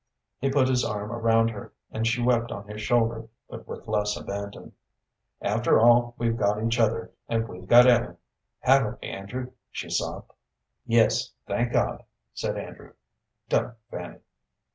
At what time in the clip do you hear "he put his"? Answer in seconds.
0.39-0.83